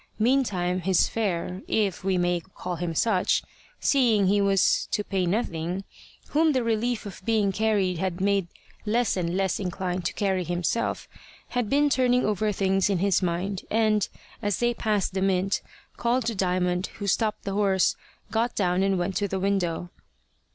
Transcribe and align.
Meantime 0.17 0.79
his 0.79 1.07
fare, 1.07 1.61
if 1.67 2.03
we 2.03 2.17
may 2.17 2.39
call 2.39 2.77
him 2.77 2.95
such, 2.95 3.43
seeing 3.79 4.25
he 4.25 4.41
was 4.41 4.87
to 4.89 5.03
pay 5.03 5.27
nothing, 5.27 5.83
whom 6.29 6.53
the 6.53 6.63
relief 6.63 7.05
of 7.05 7.23
being 7.23 7.51
carried 7.51 7.99
had 7.99 8.19
made 8.19 8.47
less 8.83 9.15
and 9.15 9.37
less 9.37 9.59
inclined 9.59 10.03
to 10.03 10.11
carry 10.13 10.43
himself, 10.43 11.07
had 11.49 11.69
been 11.69 11.87
turning 11.87 12.25
over 12.25 12.51
things 12.51 12.89
in 12.89 12.97
his 12.97 13.21
mind, 13.21 13.61
and, 13.69 14.09
as 14.41 14.57
they 14.57 14.73
passed 14.73 15.13
the 15.13 15.21
Mint, 15.21 15.61
called 15.97 16.25
to 16.25 16.33
Diamond, 16.33 16.87
who 16.97 17.05
stopped 17.05 17.43
the 17.43 17.53
horse, 17.53 17.95
got 18.31 18.55
down 18.55 18.81
and 18.81 18.97
went 18.97 19.15
to 19.17 19.27
the 19.27 19.39
window. 19.39 19.91